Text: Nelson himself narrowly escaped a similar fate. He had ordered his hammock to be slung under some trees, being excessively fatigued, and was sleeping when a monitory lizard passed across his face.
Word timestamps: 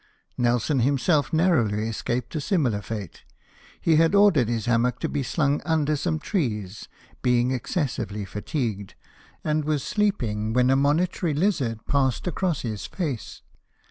Nelson 0.35 0.79
himself 0.79 1.31
narrowly 1.31 1.87
escaped 1.87 2.33
a 2.33 2.41
similar 2.41 2.81
fate. 2.81 3.21
He 3.79 3.97
had 3.97 4.15
ordered 4.15 4.47
his 4.47 4.65
hammock 4.65 4.97
to 5.01 5.07
be 5.07 5.21
slung 5.21 5.61
under 5.63 5.95
some 5.95 6.17
trees, 6.17 6.87
being 7.21 7.51
excessively 7.51 8.25
fatigued, 8.25 8.95
and 9.43 9.63
was 9.63 9.83
sleeping 9.83 10.53
when 10.53 10.71
a 10.71 10.75
monitory 10.75 11.35
lizard 11.35 11.85
passed 11.85 12.25
across 12.25 12.61
his 12.63 12.87
face. 12.87 13.43